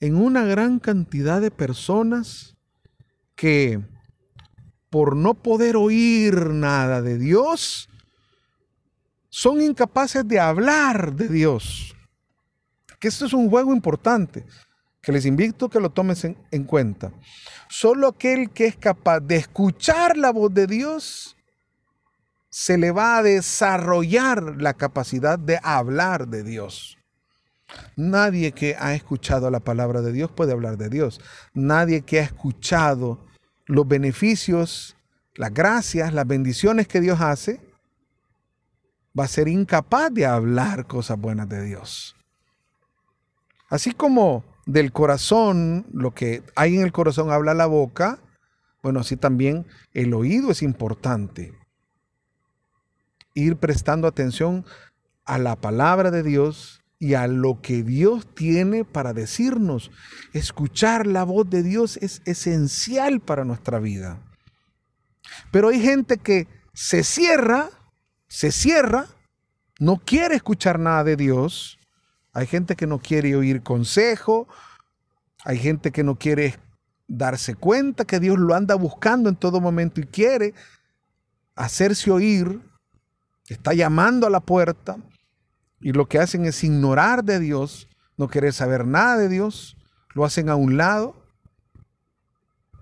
en 0.00 0.16
una 0.16 0.44
gran 0.44 0.78
cantidad 0.78 1.40
de 1.40 1.50
personas 1.50 2.56
que 3.34 3.80
por 4.94 5.16
no 5.16 5.34
poder 5.34 5.76
oír 5.76 6.50
nada 6.50 7.02
de 7.02 7.18
Dios, 7.18 7.88
son 9.28 9.60
incapaces 9.60 10.28
de 10.28 10.38
hablar 10.38 11.16
de 11.16 11.26
Dios. 11.28 11.96
Que 13.00 13.08
esto 13.08 13.26
es 13.26 13.32
un 13.32 13.50
juego 13.50 13.74
importante, 13.74 14.44
que 15.02 15.10
les 15.10 15.26
invito 15.26 15.66
a 15.66 15.68
que 15.70 15.80
lo 15.80 15.90
tomes 15.90 16.24
en, 16.24 16.38
en 16.52 16.62
cuenta. 16.62 17.12
Solo 17.68 18.06
aquel 18.06 18.50
que 18.50 18.66
es 18.66 18.76
capaz 18.76 19.18
de 19.18 19.34
escuchar 19.34 20.16
la 20.16 20.30
voz 20.30 20.54
de 20.54 20.68
Dios 20.68 21.33
se 22.54 22.78
le 22.78 22.92
va 22.92 23.16
a 23.16 23.22
desarrollar 23.24 24.62
la 24.62 24.74
capacidad 24.74 25.40
de 25.40 25.58
hablar 25.64 26.28
de 26.28 26.44
Dios. 26.44 26.96
Nadie 27.96 28.52
que 28.52 28.76
ha 28.78 28.94
escuchado 28.94 29.50
la 29.50 29.58
palabra 29.58 30.02
de 30.02 30.12
Dios 30.12 30.30
puede 30.30 30.52
hablar 30.52 30.78
de 30.78 30.88
Dios. 30.88 31.20
Nadie 31.52 32.02
que 32.02 32.20
ha 32.20 32.22
escuchado 32.22 33.18
los 33.66 33.88
beneficios, 33.88 34.96
las 35.34 35.52
gracias, 35.52 36.14
las 36.14 36.28
bendiciones 36.28 36.86
que 36.86 37.00
Dios 37.00 37.20
hace, 37.20 37.60
va 39.18 39.24
a 39.24 39.28
ser 39.28 39.48
incapaz 39.48 40.14
de 40.14 40.24
hablar 40.24 40.86
cosas 40.86 41.18
buenas 41.18 41.48
de 41.48 41.60
Dios. 41.60 42.14
Así 43.68 43.90
como 43.90 44.44
del 44.64 44.92
corazón, 44.92 45.86
lo 45.92 46.14
que 46.14 46.44
hay 46.54 46.76
en 46.76 46.82
el 46.82 46.92
corazón 46.92 47.32
habla 47.32 47.52
la 47.52 47.66
boca, 47.66 48.20
bueno, 48.80 49.00
así 49.00 49.16
también 49.16 49.66
el 49.92 50.14
oído 50.14 50.52
es 50.52 50.62
importante 50.62 51.52
ir 53.34 53.56
prestando 53.56 54.06
atención 54.06 54.64
a 55.24 55.38
la 55.38 55.56
palabra 55.56 56.10
de 56.10 56.22
Dios 56.22 56.82
y 56.98 57.14
a 57.14 57.26
lo 57.26 57.60
que 57.60 57.82
Dios 57.82 58.26
tiene 58.34 58.84
para 58.84 59.12
decirnos. 59.12 59.90
Escuchar 60.32 61.06
la 61.06 61.24
voz 61.24 61.50
de 61.50 61.62
Dios 61.62 61.98
es 61.98 62.22
esencial 62.24 63.20
para 63.20 63.44
nuestra 63.44 63.78
vida. 63.78 64.20
Pero 65.50 65.68
hay 65.68 65.80
gente 65.80 66.16
que 66.16 66.46
se 66.72 67.02
cierra, 67.02 67.70
se 68.28 68.52
cierra, 68.52 69.06
no 69.78 69.96
quiere 69.96 70.36
escuchar 70.36 70.78
nada 70.78 71.04
de 71.04 71.16
Dios. 71.16 71.78
Hay 72.32 72.46
gente 72.46 72.76
que 72.76 72.86
no 72.86 73.00
quiere 73.00 73.36
oír 73.36 73.62
consejo. 73.62 74.48
Hay 75.44 75.58
gente 75.58 75.90
que 75.90 76.04
no 76.04 76.18
quiere 76.18 76.58
darse 77.06 77.54
cuenta 77.54 78.04
que 78.04 78.18
Dios 78.18 78.38
lo 78.38 78.54
anda 78.54 78.74
buscando 78.76 79.28
en 79.28 79.36
todo 79.36 79.60
momento 79.60 80.00
y 80.00 80.06
quiere 80.06 80.54
hacerse 81.54 82.10
oír 82.10 82.60
está 83.48 83.74
llamando 83.74 84.26
a 84.26 84.30
la 84.30 84.40
puerta 84.40 84.96
y 85.80 85.92
lo 85.92 86.08
que 86.08 86.18
hacen 86.18 86.46
es 86.46 86.64
ignorar 86.64 87.24
de 87.24 87.40
Dios, 87.40 87.88
no 88.16 88.28
querer 88.28 88.52
saber 88.52 88.86
nada 88.86 89.18
de 89.18 89.28
Dios, 89.28 89.76
lo 90.14 90.24
hacen 90.24 90.48
a 90.48 90.54
un 90.56 90.76
lado, 90.76 91.14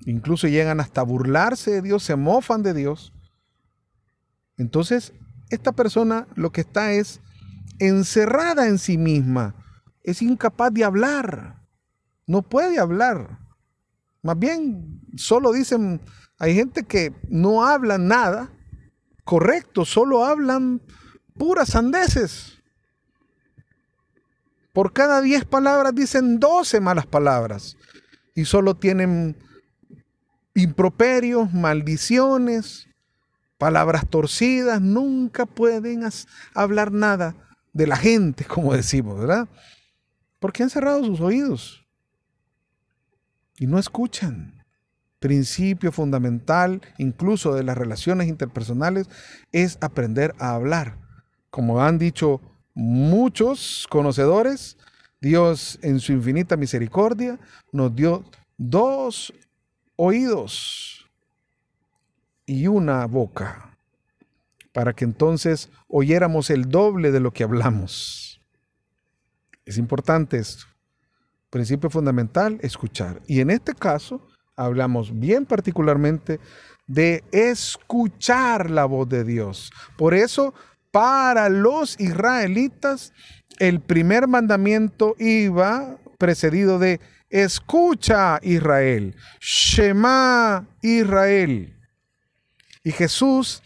incluso 0.04 0.46
llegan 0.46 0.80
hasta 0.80 1.02
burlarse 1.02 1.70
de 1.72 1.82
Dios, 1.82 2.04
se 2.04 2.16
mofan 2.16 2.62
de 2.62 2.74
Dios. 2.74 3.12
Entonces, 4.56 5.12
esta 5.50 5.72
persona 5.72 6.28
lo 6.34 6.52
que 6.52 6.60
está 6.60 6.92
es 6.92 7.20
encerrada 7.78 8.68
en 8.68 8.78
sí 8.78 8.98
misma, 8.98 9.54
es 10.04 10.22
incapaz 10.22 10.72
de 10.72 10.84
hablar, 10.84 11.60
no 12.26 12.42
puede 12.42 12.78
hablar. 12.78 13.38
Más 14.22 14.38
bien, 14.38 15.00
solo 15.16 15.52
dicen, 15.52 16.00
hay 16.38 16.54
gente 16.54 16.84
que 16.84 17.12
no 17.28 17.64
habla 17.64 17.98
nada 17.98 18.50
correcto, 19.24 19.84
solo 19.84 20.24
hablan 20.24 20.80
puras 21.36 21.70
sandeces. 21.70 22.62
Por 24.72 24.92
cada 24.92 25.20
10 25.20 25.44
palabras 25.44 25.94
dicen 25.94 26.40
12 26.40 26.80
malas 26.80 27.06
palabras 27.06 27.76
y 28.34 28.44
solo 28.46 28.74
tienen 28.74 29.36
improperios, 30.54 31.52
maldiciones, 31.52 32.88
palabras 33.58 34.08
torcidas, 34.08 34.80
nunca 34.80 35.46
pueden 35.46 36.02
hablar 36.54 36.90
nada 36.92 37.36
de 37.72 37.86
la 37.86 37.96
gente, 37.96 38.44
como 38.44 38.74
decimos, 38.74 39.18
¿verdad? 39.18 39.48
Porque 40.40 40.62
han 40.62 40.70
cerrado 40.70 41.04
sus 41.04 41.20
oídos 41.20 41.86
y 43.58 43.66
no 43.66 43.78
escuchan 43.78 44.61
principio 45.22 45.92
fundamental 45.92 46.82
incluso 46.98 47.54
de 47.54 47.62
las 47.62 47.78
relaciones 47.78 48.28
interpersonales 48.28 49.08
es 49.52 49.78
aprender 49.80 50.34
a 50.38 50.54
hablar. 50.54 50.98
Como 51.48 51.80
han 51.80 51.96
dicho 51.96 52.40
muchos 52.74 53.86
conocedores, 53.88 54.76
Dios 55.20 55.78
en 55.82 56.00
su 56.00 56.12
infinita 56.12 56.56
misericordia 56.56 57.38
nos 57.70 57.94
dio 57.94 58.24
dos 58.58 59.32
oídos 59.94 61.08
y 62.44 62.66
una 62.66 63.06
boca 63.06 63.78
para 64.72 64.92
que 64.92 65.04
entonces 65.04 65.70
oyéramos 65.86 66.50
el 66.50 66.68
doble 66.68 67.12
de 67.12 67.20
lo 67.20 67.32
que 67.32 67.44
hablamos. 67.44 68.42
Es 69.64 69.78
importante 69.78 70.38
esto. 70.38 70.64
Principio 71.48 71.90
fundamental, 71.90 72.58
escuchar. 72.62 73.22
Y 73.28 73.40
en 73.40 73.50
este 73.50 73.74
caso, 73.74 74.26
hablamos 74.56 75.18
bien 75.18 75.46
particularmente 75.46 76.40
de 76.86 77.24
escuchar 77.32 78.70
la 78.70 78.84
voz 78.84 79.08
de 79.08 79.24
Dios. 79.24 79.72
Por 79.96 80.14
eso, 80.14 80.54
para 80.90 81.48
los 81.48 81.98
israelitas, 82.00 83.12
el 83.58 83.80
primer 83.80 84.28
mandamiento 84.28 85.14
iba 85.18 85.96
precedido 86.18 86.78
de 86.78 87.00
escucha 87.30 88.38
Israel, 88.42 89.16
Shema 89.40 90.68
Israel. 90.82 91.76
Y 92.84 92.92
Jesús, 92.92 93.62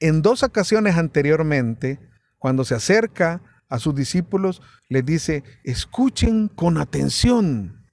en 0.00 0.22
dos 0.22 0.42
ocasiones 0.42 0.96
anteriormente, 0.96 1.98
cuando 2.38 2.64
se 2.64 2.74
acerca 2.74 3.42
a 3.68 3.78
sus 3.78 3.94
discípulos, 3.94 4.62
les 4.88 5.04
dice, 5.04 5.44
escuchen 5.64 6.48
con 6.48 6.78
atención. 6.78 7.83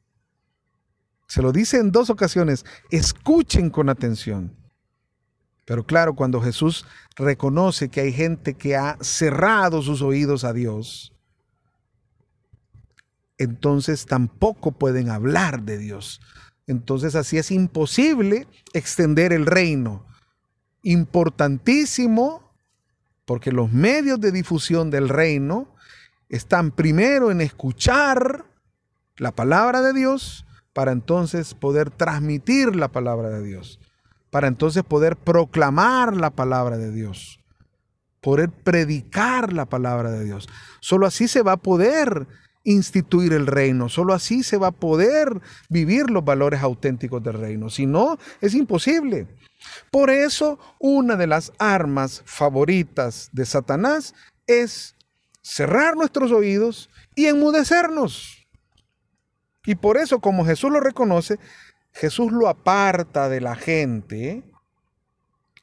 Se 1.31 1.41
lo 1.41 1.53
dice 1.53 1.77
en 1.77 1.93
dos 1.93 2.09
ocasiones, 2.09 2.65
escuchen 2.89 3.69
con 3.69 3.87
atención. 3.87 4.53
Pero 5.63 5.85
claro, 5.85 6.13
cuando 6.13 6.41
Jesús 6.41 6.85
reconoce 7.15 7.87
que 7.87 8.01
hay 8.01 8.11
gente 8.11 8.55
que 8.55 8.75
ha 8.75 8.97
cerrado 8.99 9.81
sus 9.81 10.01
oídos 10.01 10.43
a 10.43 10.51
Dios, 10.51 11.13
entonces 13.37 14.07
tampoco 14.07 14.73
pueden 14.73 15.09
hablar 15.09 15.61
de 15.61 15.77
Dios. 15.77 16.19
Entonces 16.67 17.15
así 17.15 17.37
es 17.37 17.49
imposible 17.49 18.45
extender 18.73 19.31
el 19.31 19.45
reino. 19.45 20.05
Importantísimo, 20.83 22.53
porque 23.23 23.53
los 23.53 23.71
medios 23.71 24.19
de 24.19 24.33
difusión 24.33 24.91
del 24.91 25.07
reino 25.07 25.73
están 26.27 26.71
primero 26.71 27.31
en 27.31 27.39
escuchar 27.39 28.43
la 29.15 29.31
palabra 29.31 29.81
de 29.81 29.93
Dios 29.93 30.45
para 30.73 30.91
entonces 30.91 31.53
poder 31.53 31.89
transmitir 31.89 32.75
la 32.75 32.87
palabra 32.89 33.29
de 33.29 33.43
Dios, 33.43 33.79
para 34.29 34.47
entonces 34.47 34.83
poder 34.83 35.17
proclamar 35.17 36.15
la 36.15 36.29
palabra 36.29 36.77
de 36.77 36.91
Dios, 36.91 37.39
poder 38.21 38.49
predicar 38.49 39.51
la 39.53 39.65
palabra 39.65 40.11
de 40.11 40.23
Dios. 40.23 40.47
Solo 40.79 41.05
así 41.05 41.27
se 41.27 41.41
va 41.41 41.53
a 41.53 41.57
poder 41.57 42.27
instituir 42.63 43.33
el 43.33 43.47
reino, 43.47 43.89
solo 43.89 44.13
así 44.13 44.43
se 44.43 44.57
va 44.57 44.67
a 44.67 44.71
poder 44.71 45.41
vivir 45.69 46.09
los 46.09 46.23
valores 46.23 46.61
auténticos 46.61 47.23
del 47.23 47.33
reino. 47.33 47.69
Si 47.69 47.85
no, 47.85 48.17
es 48.39 48.53
imposible. 48.53 49.27
Por 49.91 50.09
eso, 50.09 50.59
una 50.79 51.15
de 51.15 51.27
las 51.27 51.51
armas 51.59 52.23
favoritas 52.25 53.29
de 53.31 53.45
Satanás 53.45 54.13
es 54.47 54.95
cerrar 55.41 55.95
nuestros 55.95 56.31
oídos 56.31 56.89
y 57.15 57.25
enmudecernos. 57.25 58.40
Y 59.65 59.75
por 59.75 59.97
eso, 59.97 60.19
como 60.19 60.45
Jesús 60.45 60.71
lo 60.71 60.79
reconoce, 60.79 61.37
Jesús 61.93 62.31
lo 62.31 62.47
aparta 62.47 63.29
de 63.29 63.41
la 63.41 63.55
gente, 63.55 64.43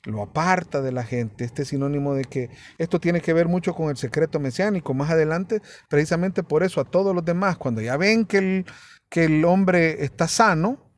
lo 0.05 0.23
aparta 0.23 0.81
de 0.81 0.93
la 0.93 1.05
gente. 1.05 1.45
Este 1.45 1.64
sinónimo 1.64 2.14
de 2.14 2.25
que 2.25 2.50
esto 2.78 3.00
tiene 3.00 3.21
que 3.21 3.33
ver 3.33 3.49
mucho 3.49 3.75
con 3.75 3.90
el 3.90 3.97
secreto 3.97 4.38
mesiánico. 4.38 4.95
Más 4.95 5.11
adelante, 5.11 5.62
precisamente 5.88 6.43
por 6.43 6.62
eso, 6.62 6.81
a 6.81 6.85
todos 6.85 7.14
los 7.14 7.25
demás, 7.25 7.57
cuando 7.57 7.81
ya 7.81 7.97
ven 7.97 8.25
que 8.25 8.38
el, 8.38 8.67
que 9.09 9.25
el 9.25 9.45
hombre 9.45 10.05
está 10.05 10.28
sano, 10.28 10.93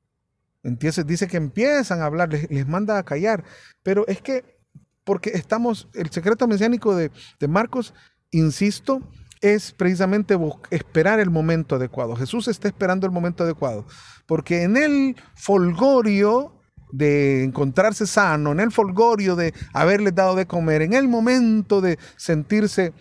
dice 0.62 1.26
que 1.26 1.36
empiezan 1.36 2.02
a 2.02 2.06
hablar, 2.06 2.30
les, 2.30 2.50
les, 2.50 2.66
manda 2.66 2.98
a 2.98 3.04
callar. 3.04 3.44
Pero 3.82 4.06
es 4.08 4.20
que, 4.20 4.58
porque 5.04 5.30
estamos, 5.30 5.88
el 5.94 6.10
secreto 6.10 6.46
mesiánico 6.46 6.94
de, 6.94 7.10
de 7.38 7.48
Marcos, 7.48 7.94
insisto, 8.30 9.00
es 9.40 9.72
precisamente 9.72 10.38
esperar 10.70 11.20
el 11.20 11.30
momento 11.30 11.76
adecuado. 11.76 12.16
Jesús 12.16 12.48
está 12.48 12.68
esperando 12.68 13.06
el 13.06 13.12
momento 13.12 13.44
adecuado, 13.44 13.86
porque 14.26 14.62
en 14.62 14.76
el 14.76 15.16
folgorio 15.34 16.60
de 16.92 17.44
encontrarse 17.44 18.06
sano, 18.06 18.52
en 18.52 18.60
el 18.60 18.72
folgorio 18.72 19.36
de 19.36 19.54
haberle 19.72 20.12
dado 20.12 20.34
de 20.34 20.46
comer, 20.46 20.82
en 20.82 20.92
el 20.92 21.08
momento 21.08 21.80
de 21.80 21.98
sentirse 22.16 22.92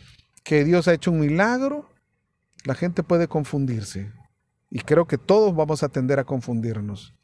que 0.44 0.64
Dios 0.64 0.88
ha 0.88 0.94
hecho 0.94 1.12
un 1.12 1.20
milagro, 1.20 1.90
la 2.66 2.76
gente 2.76 3.04
puede 3.04 3.28
confundirse. 3.28 4.12
Y 4.70 4.80
creo 4.80 5.08
que 5.08 5.18
todos 5.18 5.56
vamos 5.56 5.84
a 5.84 5.90
tender 5.90 6.20
a 6.20 6.24
confundirnos. 6.24 7.16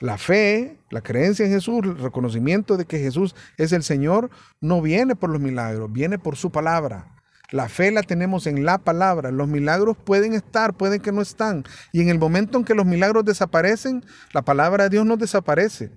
La 0.00 0.16
fe, 0.16 0.78
la 0.90 1.02
creencia 1.02 1.44
en 1.44 1.52
Jesús, 1.52 1.80
el 1.82 1.98
reconocimiento 1.98 2.76
de 2.76 2.86
que 2.86 2.98
Jesús 2.98 3.34
es 3.58 3.72
el 3.72 3.82
Señor, 3.82 4.30
no 4.60 4.80
viene 4.80 5.14
por 5.14 5.28
los 5.28 5.40
milagros, 5.40 5.92
viene 5.92 6.18
por 6.18 6.36
su 6.36 6.50
palabra. 6.50 7.19
La 7.50 7.68
fe 7.68 7.90
la 7.90 8.02
tenemos 8.02 8.46
en 8.46 8.64
la 8.64 8.78
palabra. 8.78 9.30
Los 9.30 9.48
milagros 9.48 9.96
pueden 9.96 10.34
estar, 10.34 10.74
pueden 10.74 11.00
que 11.00 11.12
no 11.12 11.20
están. 11.20 11.64
Y 11.92 12.00
en 12.00 12.08
el 12.08 12.18
momento 12.18 12.58
en 12.58 12.64
que 12.64 12.74
los 12.74 12.86
milagros 12.86 13.24
desaparecen, 13.24 14.04
la 14.32 14.42
palabra 14.42 14.84
de 14.84 14.90
Dios 14.90 15.06
no 15.06 15.16
desaparece. 15.16 15.90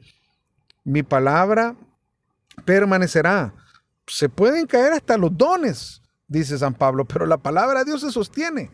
Mi 0.84 1.04
palabra 1.04 1.76
permanecerá. 2.66 3.54
Se 4.08 4.30
pueden 4.30 4.66
caer 4.66 4.94
hasta 4.94 5.18
los 5.18 5.36
dones, 5.38 6.02
dice 6.28 6.58
San 6.58 6.74
Pablo, 6.74 7.06
pero 7.06 7.26
la 7.26 7.38
palabra 7.38 7.80
de 7.80 7.86
Dios 7.86 8.02
se 8.02 8.12
sostiene. 8.12 8.72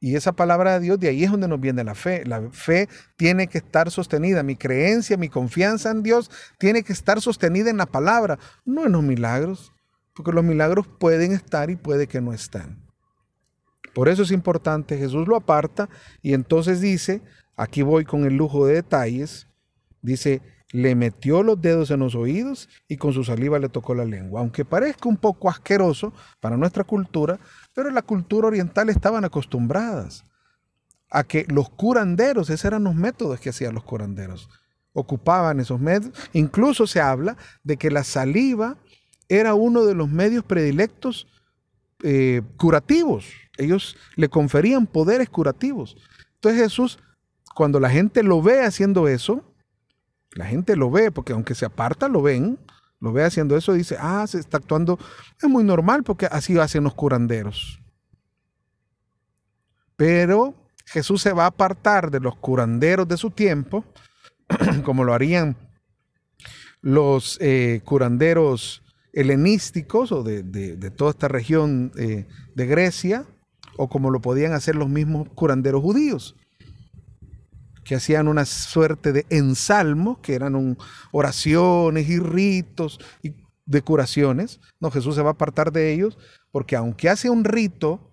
Y 0.00 0.16
esa 0.16 0.32
palabra 0.32 0.74
de 0.74 0.80
Dios, 0.80 1.00
de 1.00 1.08
ahí 1.08 1.24
es 1.24 1.30
donde 1.30 1.48
nos 1.48 1.60
viene 1.60 1.82
la 1.82 1.94
fe. 1.94 2.24
La 2.26 2.50
fe 2.50 2.88
tiene 3.16 3.46
que 3.46 3.58
estar 3.58 3.90
sostenida. 3.90 4.42
Mi 4.42 4.54
creencia, 4.54 5.16
mi 5.16 5.28
confianza 5.28 5.90
en 5.90 6.02
Dios 6.02 6.30
tiene 6.58 6.82
que 6.82 6.92
estar 6.92 7.20
sostenida 7.20 7.70
en 7.70 7.78
la 7.78 7.86
palabra, 7.86 8.38
no 8.64 8.84
en 8.84 8.92
los 8.92 9.02
milagros 9.02 9.73
porque 10.14 10.32
los 10.32 10.44
milagros 10.44 10.86
pueden 10.86 11.32
estar 11.32 11.70
y 11.70 11.76
puede 11.76 12.06
que 12.06 12.20
no 12.20 12.32
están. 12.32 12.84
Por 13.94 14.08
eso 14.08 14.22
es 14.22 14.30
importante, 14.30 14.98
Jesús 14.98 15.28
lo 15.28 15.36
aparta 15.36 15.88
y 16.22 16.34
entonces 16.34 16.80
dice, 16.80 17.22
aquí 17.56 17.82
voy 17.82 18.04
con 18.04 18.24
el 18.24 18.36
lujo 18.36 18.66
de 18.66 18.74
detalles, 18.74 19.48
dice, 20.02 20.42
le 20.72 20.96
metió 20.96 21.44
los 21.44 21.60
dedos 21.60 21.92
en 21.92 22.00
los 22.00 22.16
oídos 22.16 22.68
y 22.88 22.96
con 22.96 23.12
su 23.12 23.22
saliva 23.22 23.60
le 23.60 23.68
tocó 23.68 23.94
la 23.94 24.04
lengua. 24.04 24.40
Aunque 24.40 24.64
parezca 24.64 25.08
un 25.08 25.16
poco 25.16 25.48
asqueroso 25.48 26.12
para 26.40 26.56
nuestra 26.56 26.82
cultura, 26.82 27.38
pero 27.72 27.88
en 27.88 27.94
la 27.94 28.02
cultura 28.02 28.48
oriental 28.48 28.88
estaban 28.88 29.24
acostumbradas 29.24 30.24
a 31.10 31.22
que 31.22 31.46
los 31.48 31.70
curanderos, 31.70 32.50
esos 32.50 32.64
eran 32.64 32.82
los 32.82 32.96
métodos 32.96 33.38
que 33.38 33.50
hacían 33.50 33.74
los 33.74 33.84
curanderos, 33.84 34.48
ocupaban 34.92 35.60
esos 35.60 35.78
métodos. 35.78 36.18
Incluso 36.32 36.88
se 36.88 37.00
habla 37.00 37.36
de 37.62 37.76
que 37.76 37.92
la 37.92 38.02
saliva 38.02 38.76
era 39.28 39.54
uno 39.54 39.84
de 39.84 39.94
los 39.94 40.08
medios 40.08 40.44
predilectos 40.44 41.26
eh, 42.02 42.42
curativos. 42.56 43.26
Ellos 43.56 43.96
le 44.16 44.28
conferían 44.28 44.86
poderes 44.86 45.28
curativos. 45.28 45.96
Entonces 46.34 46.62
Jesús, 46.62 46.98
cuando 47.54 47.80
la 47.80 47.90
gente 47.90 48.22
lo 48.22 48.42
ve 48.42 48.62
haciendo 48.62 49.08
eso, 49.08 49.44
la 50.32 50.46
gente 50.46 50.76
lo 50.76 50.90
ve, 50.90 51.10
porque 51.10 51.32
aunque 51.32 51.54
se 51.54 51.64
aparta, 51.64 52.08
lo 52.08 52.20
ven, 52.20 52.58
lo 53.00 53.12
ve 53.12 53.24
haciendo 53.24 53.56
eso, 53.56 53.72
dice, 53.72 53.96
ah, 54.00 54.26
se 54.26 54.38
está 54.38 54.56
actuando, 54.58 54.98
es 55.40 55.48
muy 55.48 55.64
normal 55.64 56.02
porque 56.02 56.26
así 56.26 56.58
hacen 56.58 56.84
los 56.84 56.94
curanderos. 56.94 57.80
Pero 59.96 60.54
Jesús 60.86 61.22
se 61.22 61.32
va 61.32 61.44
a 61.44 61.48
apartar 61.48 62.10
de 62.10 62.20
los 62.20 62.36
curanderos 62.36 63.06
de 63.06 63.16
su 63.16 63.30
tiempo, 63.30 63.84
como 64.84 65.04
lo 65.04 65.14
harían 65.14 65.56
los 66.80 67.38
eh, 67.40 67.80
curanderos 67.84 68.83
helenísticos 69.14 70.12
o 70.12 70.22
de, 70.22 70.90
toda 70.90 71.12
esta 71.12 71.28
región 71.28 71.92
eh, 71.96 72.26
de 72.54 72.66
Grecia, 72.66 73.24
o 73.76 73.88
como 73.88 74.10
lo 74.10 74.20
podían 74.20 74.52
hacer 74.52 74.76
los 74.76 74.88
mismos 74.88 75.28
curanderos 75.34 75.82
judíos, 75.82 76.36
que 77.84 77.94
hacían 77.94 78.28
una 78.28 78.44
suerte 78.44 79.12
de 79.12 79.26
ensalmos, 79.30 80.18
que 80.18 80.34
eran 80.34 80.76
oraciones 81.12 82.08
y 82.08 82.18
ritos 82.18 82.98
y 83.22 83.34
de 83.66 83.82
curaciones. 83.82 84.60
No, 84.80 84.90
Jesús 84.90 85.14
se 85.14 85.22
va 85.22 85.30
a 85.30 85.32
apartar 85.32 85.72
de 85.72 85.92
ellos, 85.92 86.18
porque 86.50 86.76
aunque 86.76 87.08
hace 87.08 87.30
un 87.30 87.44
rito 87.44 88.12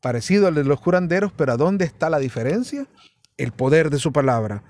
parecido 0.00 0.46
al 0.46 0.54
de 0.54 0.64
los 0.64 0.80
curanderos, 0.80 1.32
pero 1.32 1.52
¿a 1.52 1.56
dónde 1.56 1.84
está 1.84 2.10
la 2.10 2.18
diferencia? 2.18 2.86
El 3.36 3.52
poder 3.52 3.90
de 3.90 3.98
su 3.98 4.12
palabra. 4.12 4.62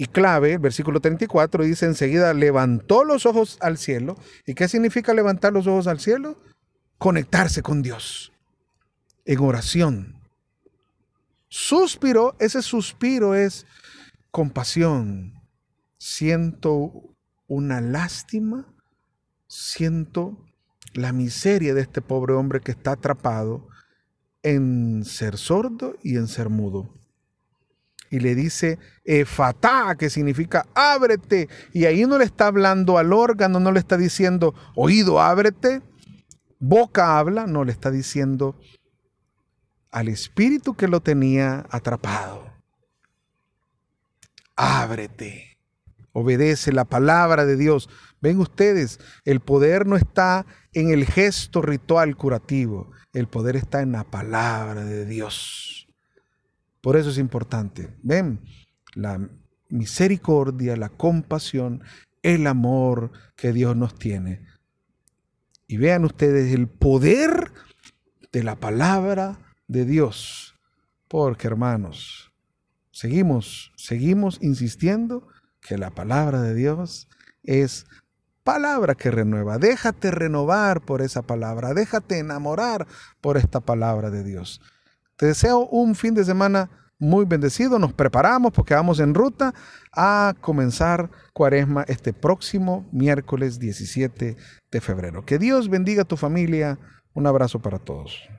Y 0.00 0.06
clave, 0.06 0.56
versículo 0.56 1.00
34 1.00 1.62
dice 1.64 1.84
enseguida, 1.84 2.32
levantó 2.32 3.04
los 3.04 3.26
ojos 3.26 3.58
al 3.60 3.76
cielo. 3.76 4.16
¿Y 4.46 4.54
qué 4.54 4.66
significa 4.66 5.12
levantar 5.12 5.52
los 5.52 5.66
ojos 5.66 5.86
al 5.86 6.00
cielo? 6.00 6.42
Conectarse 6.96 7.60
con 7.60 7.82
Dios 7.82 8.32
en 9.26 9.40
oración. 9.40 10.18
Suspiró, 11.48 12.34
ese 12.38 12.62
suspiro 12.62 13.34
es 13.34 13.66
compasión. 14.30 15.34
Siento 15.98 17.14
una 17.46 17.82
lástima, 17.82 18.72
siento 19.48 20.46
la 20.94 21.12
miseria 21.12 21.74
de 21.74 21.82
este 21.82 22.00
pobre 22.00 22.32
hombre 22.32 22.60
que 22.60 22.70
está 22.70 22.92
atrapado 22.92 23.68
en 24.42 25.04
ser 25.04 25.36
sordo 25.36 25.98
y 26.02 26.16
en 26.16 26.26
ser 26.26 26.48
mudo 26.48 26.99
y 28.10 28.18
le 28.18 28.34
dice 28.34 28.78
efatá, 29.04 29.94
que 29.96 30.10
significa 30.10 30.66
ábrete. 30.74 31.48
Y 31.72 31.84
ahí 31.86 32.04
no 32.04 32.18
le 32.18 32.24
está 32.24 32.48
hablando 32.48 32.98
al 32.98 33.12
órgano, 33.12 33.60
no 33.60 33.72
le 33.72 33.78
está 33.78 33.96
diciendo 33.96 34.54
oído, 34.74 35.20
ábrete. 35.20 35.80
Boca 36.58 37.18
habla, 37.18 37.46
no 37.46 37.64
le 37.64 37.72
está 37.72 37.90
diciendo 37.90 38.60
al 39.90 40.08
espíritu 40.08 40.74
que 40.74 40.88
lo 40.88 41.00
tenía 41.00 41.66
atrapado. 41.70 42.52
Ábrete. 44.56 45.56
Obedece 46.12 46.72
la 46.72 46.84
palabra 46.84 47.46
de 47.46 47.56
Dios. 47.56 47.88
Ven 48.20 48.40
ustedes, 48.40 48.98
el 49.24 49.40
poder 49.40 49.86
no 49.86 49.96
está 49.96 50.44
en 50.72 50.90
el 50.90 51.06
gesto 51.06 51.62
ritual 51.62 52.16
curativo, 52.16 52.90
el 53.12 53.28
poder 53.28 53.56
está 53.56 53.80
en 53.80 53.92
la 53.92 54.04
palabra 54.04 54.84
de 54.84 55.06
Dios. 55.06 55.79
Por 56.80 56.96
eso 56.96 57.10
es 57.10 57.18
importante. 57.18 57.96
Ven, 58.02 58.40
la 58.94 59.28
misericordia, 59.68 60.76
la 60.76 60.88
compasión, 60.88 61.82
el 62.22 62.46
amor 62.46 63.12
que 63.36 63.52
Dios 63.52 63.76
nos 63.76 63.94
tiene. 63.98 64.46
Y 65.66 65.76
vean 65.76 66.04
ustedes 66.04 66.52
el 66.52 66.68
poder 66.68 67.52
de 68.32 68.42
la 68.42 68.56
palabra 68.56 69.38
de 69.68 69.84
Dios. 69.84 70.54
Porque 71.08 71.46
hermanos, 71.46 72.32
seguimos, 72.90 73.72
seguimos 73.76 74.38
insistiendo 74.42 75.28
que 75.60 75.78
la 75.78 75.90
palabra 75.90 76.42
de 76.42 76.54
Dios 76.54 77.08
es 77.42 77.86
palabra 78.44 78.94
que 78.94 79.10
renueva. 79.10 79.58
Déjate 79.58 80.10
renovar 80.10 80.80
por 80.80 81.02
esa 81.02 81.22
palabra. 81.22 81.74
Déjate 81.74 82.18
enamorar 82.18 82.86
por 83.20 83.36
esta 83.36 83.60
palabra 83.60 84.10
de 84.10 84.24
Dios. 84.24 84.60
Te 85.20 85.26
deseo 85.26 85.66
un 85.66 85.94
fin 85.94 86.14
de 86.14 86.24
semana 86.24 86.70
muy 86.98 87.26
bendecido. 87.26 87.78
Nos 87.78 87.92
preparamos 87.92 88.52
porque 88.52 88.72
vamos 88.72 89.00
en 89.00 89.12
ruta 89.12 89.52
a 89.92 90.34
comenzar 90.40 91.10
cuaresma 91.34 91.84
este 91.88 92.14
próximo 92.14 92.88
miércoles 92.90 93.58
17 93.58 94.38
de 94.70 94.80
febrero. 94.80 95.26
Que 95.26 95.38
Dios 95.38 95.68
bendiga 95.68 96.02
a 96.02 96.06
tu 96.06 96.16
familia. 96.16 96.78
Un 97.12 97.26
abrazo 97.26 97.60
para 97.60 97.78
todos. 97.78 98.30